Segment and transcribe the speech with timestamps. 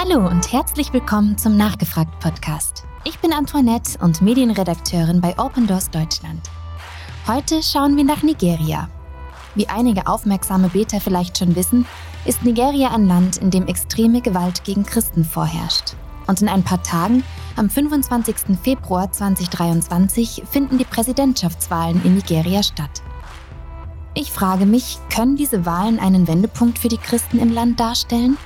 [0.00, 2.84] Hallo und herzlich willkommen zum Nachgefragt Podcast.
[3.02, 6.40] Ich bin Antoinette und Medienredakteurin bei Open Doors Deutschland.
[7.26, 8.88] Heute schauen wir nach Nigeria.
[9.56, 11.84] Wie einige aufmerksame Beter vielleicht schon wissen,
[12.26, 15.96] ist Nigeria ein Land, in dem extreme Gewalt gegen Christen vorherrscht.
[16.28, 17.24] Und in ein paar Tagen,
[17.56, 18.56] am 25.
[18.62, 23.02] Februar 2023, finden die Präsidentschaftswahlen in Nigeria statt.
[24.14, 28.38] Ich frage mich, können diese Wahlen einen Wendepunkt für die Christen im Land darstellen?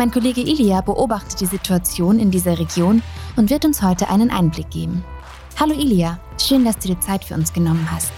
[0.00, 3.02] Mein Kollege Ilia beobachtet die Situation in dieser Region
[3.36, 5.04] und wird uns heute einen Einblick geben.
[5.58, 8.10] Hallo Ilia, schön, dass du dir Zeit für uns genommen hast.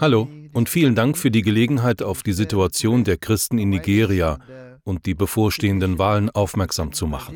[0.00, 4.38] Hallo und vielen Dank für die Gelegenheit, auf die Situation der Christen in Nigeria
[4.84, 7.34] und die bevorstehenden Wahlen aufmerksam zu machen.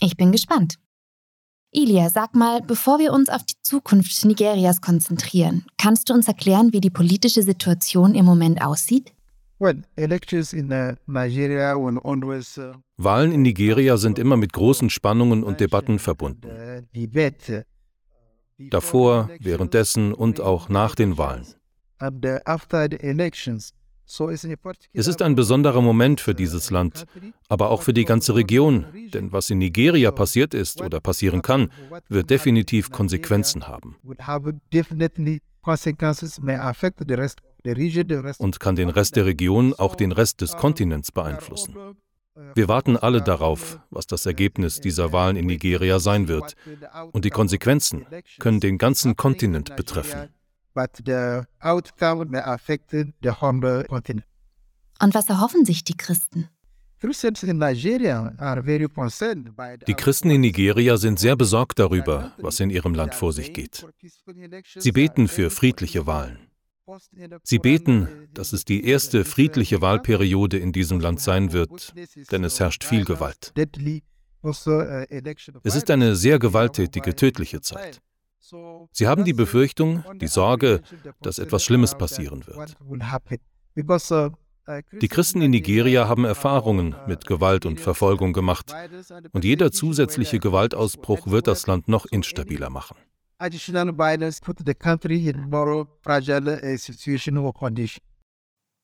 [0.00, 0.74] Ich bin gespannt.
[1.76, 6.72] Ilia, sag mal, bevor wir uns auf die Zukunft Nigerias konzentrieren, kannst du uns erklären,
[6.72, 9.12] wie die politische Situation im Moment aussieht?
[9.58, 9.72] Uh,
[12.96, 16.48] Wahlen in Nigeria sind immer mit großen Spannungen und Debatten verbunden.
[18.56, 21.44] Davor, währenddessen und auch nach den Wahlen.
[24.06, 27.06] Es ist ein besonderer Moment für dieses Land,
[27.48, 31.70] aber auch für die ganze Region, denn was in Nigeria passiert ist oder passieren kann,
[32.08, 33.96] wird definitiv Konsequenzen haben
[38.38, 41.74] und kann den Rest der Region, auch den Rest des Kontinents beeinflussen.
[42.54, 46.56] Wir warten alle darauf, was das Ergebnis dieser Wahlen in Nigeria sein wird.
[47.12, 48.06] Und die Konsequenzen
[48.40, 50.28] können den ganzen Kontinent betreffen
[50.74, 54.26] but the outcome may affect the whole continent.
[55.00, 56.48] Und was erhoffen sich die Christen?
[57.02, 57.10] Die
[59.94, 63.86] Christen in Nigeria sind sehr besorgt darüber, was in ihrem Land vor sich geht.
[64.78, 66.38] Sie beten für friedliche Wahlen.
[67.42, 71.94] Sie beten, dass es die erste friedliche Wahlperiode in diesem Land sein wird,
[72.30, 73.52] denn es herrscht viel Gewalt.
[75.62, 78.00] Es ist eine sehr gewalttätige, tödliche Zeit.
[78.92, 80.82] Sie haben die Befürchtung, die Sorge,
[81.22, 82.76] dass etwas Schlimmes passieren wird.
[85.00, 88.74] Die Christen in Nigeria haben Erfahrungen mit Gewalt und Verfolgung gemacht,
[89.32, 92.96] und jeder zusätzliche Gewaltausbruch wird das Land noch instabiler machen.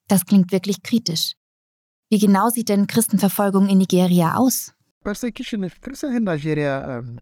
[0.09, 1.33] Das klingt wirklich kritisch.
[2.11, 4.75] Wie genau sieht denn Christenverfolgung in Nigeria aus?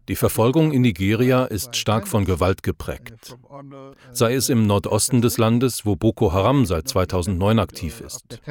[0.07, 3.37] Die Verfolgung in Nigeria ist stark von Gewalt geprägt.
[4.11, 8.41] Sei es im Nordosten des Landes, wo Boko Haram seit 2009 aktiv ist.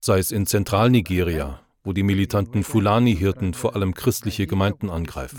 [0.00, 5.38] Sei es in Zentralnigeria, wo die militanten Fulani-Hirten vor allem christliche Gemeinden angreifen.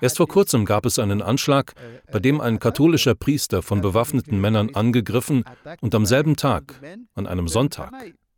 [0.00, 1.74] Erst vor kurzem gab es einen Anschlag,
[2.10, 5.44] bei dem ein katholischer Priester von bewaffneten Männern angegriffen
[5.80, 6.80] und am selben Tag,
[7.14, 7.92] an einem Sonntag,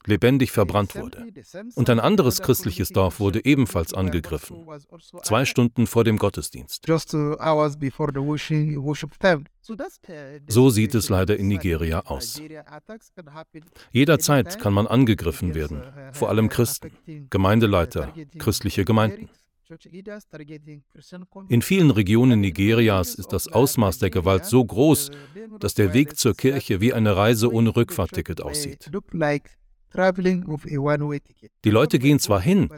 [0.06, 1.26] lebendig verbrannt wurde.
[1.74, 4.66] Und ein anderes christliches Dorf wurde ebenfalls angegriffen,
[5.22, 6.86] zwei Stunden vor dem Gottesdienst.
[10.48, 12.40] So sieht es leider in Nigeria aus.
[13.92, 16.90] Jederzeit kann man angegriffen werden, vor allem Christen,
[17.30, 19.28] Gemeindeleiter, christliche Gemeinden.
[21.48, 25.10] In vielen Regionen Nigerias ist das Ausmaß der Gewalt so groß,
[25.60, 28.90] dass der Weg zur Kirche wie eine Reise ohne Rückfahrtticket aussieht.
[29.94, 32.68] Die Leute gehen zwar hin,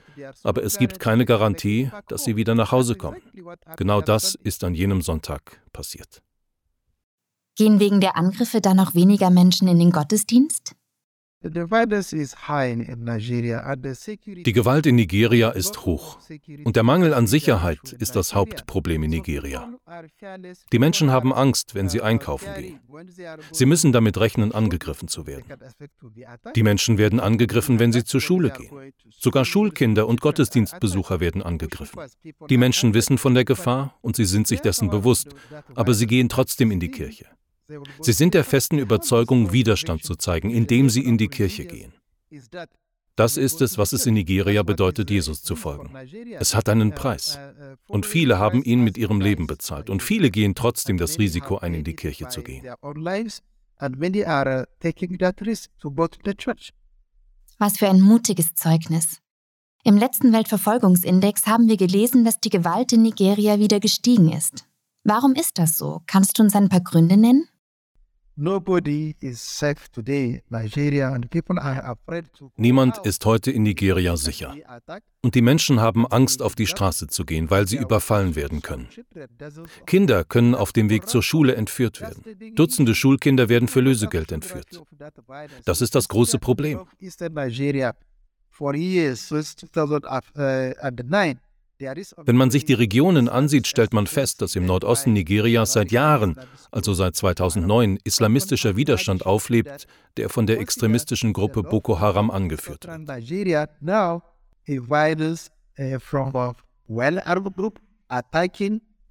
[0.42, 3.20] aber es gibt keine Garantie, dass sie wieder nach Hause kommen.
[3.76, 6.22] Genau das ist an jenem Sonntag passiert.
[7.56, 10.74] Gehen wegen der Angriffe dann noch weniger Menschen in den Gottesdienst?
[14.46, 16.18] Die Gewalt in Nigeria ist hoch
[16.64, 19.68] und der Mangel an Sicherheit ist das Hauptproblem in Nigeria.
[20.72, 22.80] Die Menschen haben Angst, wenn sie einkaufen gehen.
[23.52, 25.44] Sie müssen damit rechnen, angegriffen zu werden.
[26.56, 28.94] Die Menschen werden angegriffen, wenn sie zur Schule gehen.
[29.10, 32.00] Sogar Schulkinder und Gottesdienstbesucher werden angegriffen.
[32.48, 35.34] Die Menschen wissen von der Gefahr und sie sind sich dessen bewusst,
[35.74, 37.26] aber sie gehen trotzdem in die Kirche.
[38.00, 41.92] Sie sind der festen Überzeugung, Widerstand zu zeigen, indem sie in die Kirche gehen.
[43.16, 45.94] Das ist es, was es in Nigeria bedeutet, Jesus zu folgen.
[46.38, 47.38] Es hat einen Preis.
[47.86, 49.88] Und viele haben ihn mit ihrem Leben bezahlt.
[49.88, 52.64] Und viele gehen trotzdem das Risiko ein, in die Kirche zu gehen.
[57.58, 59.18] Was für ein mutiges Zeugnis.
[59.84, 64.66] Im letzten Weltverfolgungsindex haben wir gelesen, dass die Gewalt in Nigeria wieder gestiegen ist.
[65.04, 66.00] Warum ist das so?
[66.06, 67.46] Kannst du uns ein paar Gründe nennen?
[72.56, 74.54] Niemand ist heute in Nigeria sicher.
[75.22, 78.88] Und die Menschen haben Angst, auf die Straße zu gehen, weil sie überfallen werden können.
[79.86, 82.54] Kinder können auf dem Weg zur Schule entführt werden.
[82.56, 84.82] Dutzende Schulkinder werden für Lösegeld entführt.
[85.64, 86.80] Das ist das große Problem.
[91.78, 96.36] Wenn man sich die Regionen ansieht, stellt man fest, dass im Nordosten Nigerias seit Jahren,
[96.70, 99.86] also seit 2009, islamistischer Widerstand auflebt,
[100.16, 103.08] der von der extremistischen Gruppe Boko Haram angeführt wird.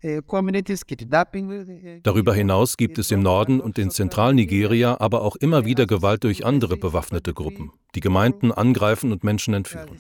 [0.03, 5.85] Äh, äh, Darüber hinaus gibt es im Norden und in Zentralnigeria aber auch immer wieder
[5.85, 9.97] Gewalt durch andere bewaffnete Gruppen, die Gemeinden angreifen und Menschen entführen.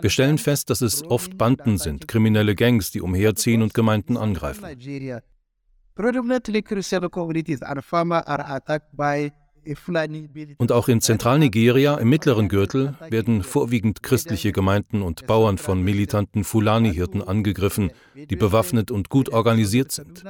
[0.00, 4.64] Wir stellen fest, dass es oft Banden sind, kriminelle Gangs, die umherziehen und Gemeinden angreifen.
[5.94, 9.30] Predominantly Christian communities are farmers are attacked by
[10.58, 16.44] und auch in Zentralnigeria im mittleren Gürtel werden vorwiegend christliche Gemeinden und Bauern von militanten
[16.44, 20.24] Fulani-Hirten angegriffen, die bewaffnet und gut organisiert sind.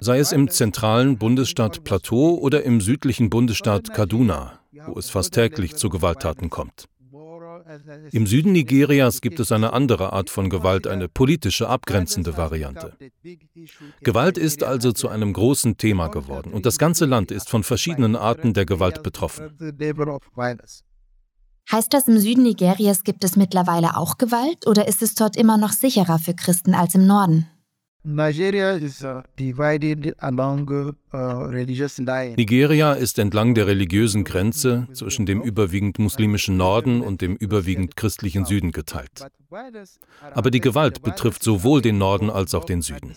[0.00, 5.76] Sei es im zentralen Bundesstaat Plateau oder im südlichen Bundesstaat Kaduna, wo es fast täglich
[5.76, 6.86] zu Gewalttaten kommt.
[8.12, 12.96] Im Süden Nigerias gibt es eine andere Art von Gewalt, eine politische abgrenzende Variante.
[14.00, 18.16] Gewalt ist also zu einem großen Thema geworden und das ganze Land ist von verschiedenen
[18.16, 19.50] Arten der Gewalt betroffen.
[21.70, 25.56] Heißt das, im Süden Nigerias gibt es mittlerweile auch Gewalt oder ist es dort immer
[25.56, 27.46] noch sicherer für Christen als im Norden?
[28.04, 29.22] Nigeria ist uh,
[32.36, 38.44] Nigeria ist entlang der religiösen Grenze zwischen dem überwiegend muslimischen Norden und dem überwiegend christlichen
[38.44, 39.24] Süden geteilt.
[40.34, 43.14] Aber die Gewalt betrifft sowohl den Norden als auch den Süden.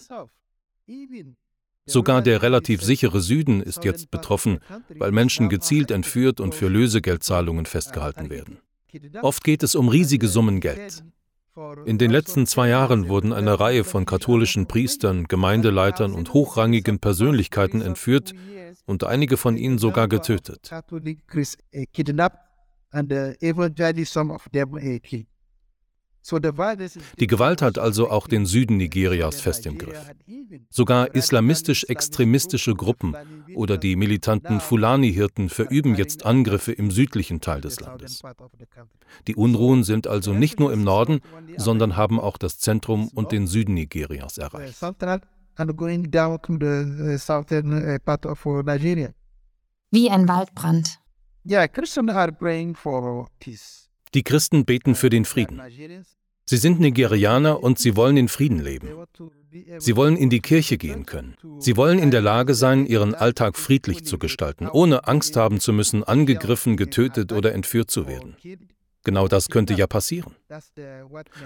[1.88, 4.60] Sogar der relativ sichere Süden ist jetzt betroffen,
[4.90, 8.60] weil Menschen gezielt entführt und für Lösegeldzahlungen festgehalten werden.
[9.24, 11.04] Oft geht es um riesige Summen Geld.
[11.86, 17.82] In den letzten zwei Jahren wurden eine Reihe von katholischen Priestern, Gemeindeleitern und hochrangigen Persönlichkeiten
[17.82, 18.34] entführt
[18.86, 20.70] und einige von ihnen sogar getötet.
[27.20, 30.12] Die Gewalt hat also auch den Süden Nigerias fest im Griff.
[30.70, 33.16] Sogar islamistisch-extremistische Gruppen
[33.54, 38.24] oder die militanten Fulani-Hirten verüben jetzt Angriffe im südlichen Teil des Landes.
[39.28, 41.22] Die Unruhen sind also nicht nur im Norden,
[41.58, 44.82] sondern haben auch das Zentrum und den Süden Nigerias erreicht.
[49.92, 51.00] Wie ein Waldbrand.
[54.16, 55.62] Die Christen beten für den Frieden.
[56.46, 58.90] Sie sind Nigerianer und sie wollen in Frieden leben.
[59.78, 61.36] Sie wollen in die Kirche gehen können.
[61.60, 65.74] Sie wollen in der Lage sein, ihren Alltag friedlich zu gestalten, ohne Angst haben zu
[65.74, 68.38] müssen, angegriffen, getötet oder entführt zu werden.
[69.04, 70.34] Genau das könnte ja passieren.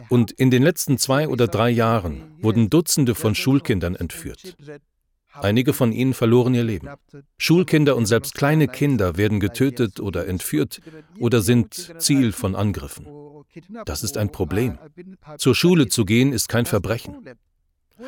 [0.09, 4.55] Und in den letzten zwei oder drei Jahren wurden Dutzende von Schulkindern entführt.
[5.33, 6.89] Einige von ihnen verloren ihr Leben.
[7.37, 10.81] Schulkinder und selbst kleine Kinder werden getötet oder entführt
[11.19, 13.07] oder sind Ziel von Angriffen.
[13.85, 14.77] Das ist ein Problem.
[15.37, 17.17] Zur Schule zu gehen ist kein Verbrechen.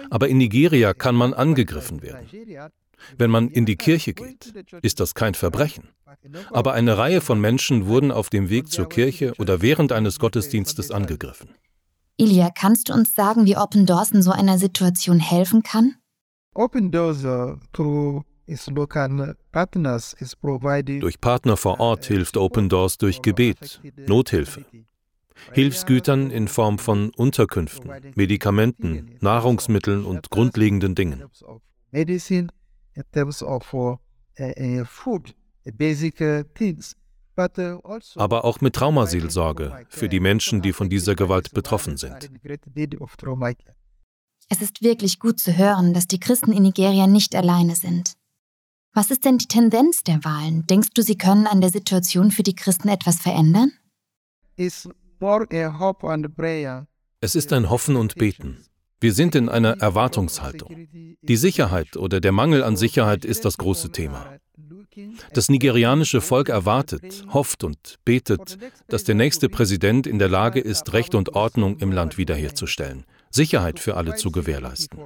[0.10, 2.28] Aber in Nigeria kann man angegriffen werden.
[3.18, 5.90] Wenn man in die Kirche geht, ist das kein Verbrechen.
[6.52, 10.92] Aber eine Reihe von Menschen wurden auf dem Weg zur Kirche oder während eines Gottesdienstes
[10.92, 11.50] angegriffen.
[12.18, 15.96] Ilya, kannst du uns sagen, wie Open Doors so einer Situation helfen kann?
[16.54, 17.24] Open Doors
[17.72, 18.24] through
[21.00, 24.66] durch Partner vor Ort hilft Open Doors durch Gebet, Nothilfe,
[25.54, 31.24] Hilfsgütern in Form von Unterkünften, Medikamenten, Nahrungsmitteln und grundlegenden Dingen.
[38.16, 42.30] Aber auch mit Traumaseelsorge für die Menschen, die von dieser Gewalt betroffen sind.
[44.54, 48.16] Es ist wirklich gut zu hören, dass die Christen in Nigeria nicht alleine sind.
[48.94, 50.68] Was ist denn die Tendenz der Wahlen?
[50.68, 53.72] Denkst du, sie können an der Situation für die Christen etwas verändern?
[54.58, 54.90] Es
[57.36, 58.58] ist ein Hoffen und Beten.
[59.00, 60.90] Wir sind in einer Erwartungshaltung.
[61.22, 64.38] Die Sicherheit oder der Mangel an Sicherheit ist das große Thema.
[65.34, 68.58] Das nigerianische Volk erwartet, hofft und betet,
[68.90, 73.80] dass der nächste Präsident in der Lage ist, Recht und Ordnung im Land wiederherzustellen, Sicherheit
[73.80, 75.00] für alle zu gewährleisten,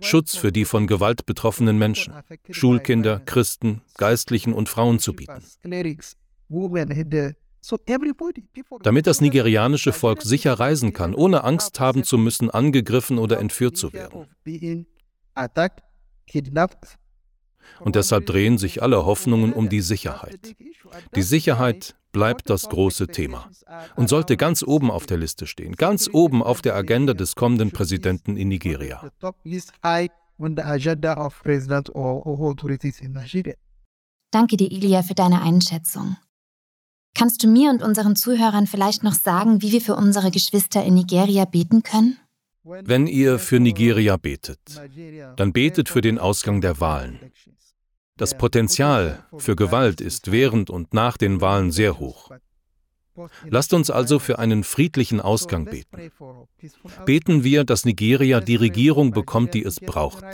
[0.00, 2.14] Schutz für die von Gewalt betroffenen Menschen,
[2.50, 5.42] Schulkinder, Christen, Geistlichen und Frauen zu bieten.
[8.82, 13.76] Damit das nigerianische Volk sicher reisen kann, ohne Angst haben zu müssen, angegriffen oder entführt
[13.76, 14.26] zu werden.
[17.80, 20.54] Und deshalb drehen sich alle Hoffnungen um die Sicherheit.
[21.14, 23.48] Die Sicherheit bleibt das große Thema
[23.96, 27.70] und sollte ganz oben auf der Liste stehen, ganz oben auf der Agenda des kommenden
[27.70, 29.10] Präsidenten in Nigeria.
[34.30, 36.16] Danke dir, Ilia, für deine Einschätzung.
[37.14, 40.94] Kannst du mir und unseren Zuhörern vielleicht noch sagen, wie wir für unsere Geschwister in
[40.94, 42.16] Nigeria beten können?
[42.64, 44.60] Wenn ihr für Nigeria betet,
[45.36, 47.18] dann betet für den Ausgang der Wahlen.
[48.16, 52.30] Das Potenzial für Gewalt ist während und nach den Wahlen sehr hoch.
[53.48, 56.10] Lasst uns also für einen friedlichen Ausgang beten.
[57.04, 60.24] Beten wir, dass Nigeria die Regierung bekommt, die es braucht.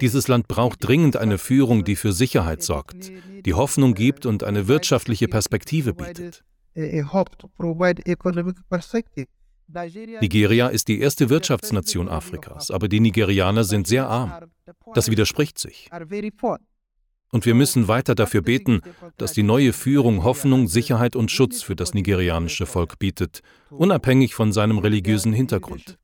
[0.00, 3.10] Dieses Land braucht dringend eine Führung, die für Sicherheit sorgt,
[3.44, 6.44] die Hoffnung gibt und eine wirtschaftliche Perspektive bietet.
[9.72, 14.50] Nigeria ist die erste Wirtschaftsnation Afrikas, aber die Nigerianer sind sehr arm.
[14.94, 15.88] Das widerspricht sich.
[17.32, 18.80] Und wir müssen weiter dafür beten,
[19.16, 24.52] dass die neue Führung Hoffnung, Sicherheit und Schutz für das nigerianische Volk bietet, unabhängig von
[24.52, 25.98] seinem religiösen Hintergrund.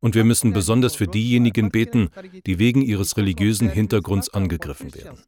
[0.00, 2.10] Und wir müssen besonders für diejenigen beten,
[2.46, 5.22] die wegen ihres religiösen Hintergrunds angegriffen werden.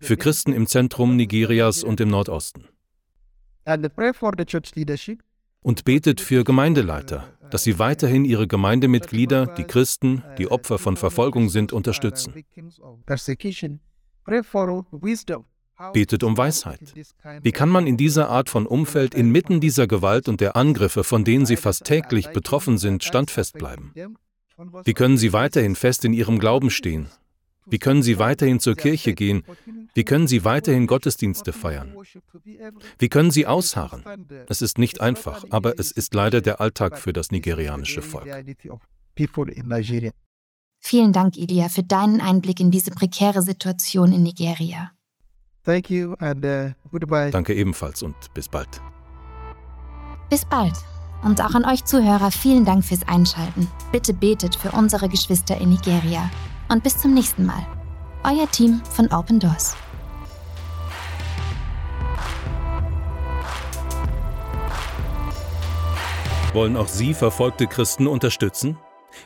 [0.00, 2.68] Für Christen im Zentrum Nigerias und im Nordosten.
[5.62, 11.48] Und betet für Gemeindeleiter, dass sie weiterhin ihre Gemeindemitglieder, die Christen, die Opfer von Verfolgung
[11.48, 12.34] sind, unterstützen.
[15.92, 16.94] Betet um Weisheit.
[17.42, 21.24] Wie kann man in dieser Art von Umfeld inmitten dieser Gewalt und der Angriffe, von
[21.24, 23.92] denen sie fast täglich betroffen sind, standfest bleiben?
[24.84, 27.08] Wie können sie weiterhin fest in ihrem Glauben stehen?
[27.66, 29.44] Wie können sie weiterhin zur Kirche gehen?
[29.94, 31.94] Wie können sie weiterhin Gottesdienste feiern?
[32.98, 34.04] Wie können sie ausharren?
[34.48, 38.28] Es ist nicht einfach, aber es ist leider der Alltag für das nigerianische Volk.
[40.84, 44.90] Vielen Dank, Ilia, für deinen Einblick in diese prekäre Situation in Nigeria.
[45.64, 45.80] Uh.
[47.30, 48.80] Danke ebenfalls und bis bald.
[50.28, 50.74] Bis bald.
[51.22, 53.68] Und auch an euch Zuhörer vielen Dank fürs Einschalten.
[53.92, 56.28] Bitte betet für unsere Geschwister in Nigeria.
[56.72, 57.66] Und bis zum nächsten Mal.
[58.24, 59.76] Euer Team von Open Doors.
[66.54, 68.78] Wollen auch Sie verfolgte Christen unterstützen?